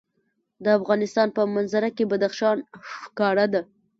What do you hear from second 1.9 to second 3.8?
کې بدخشان ښکاره ده.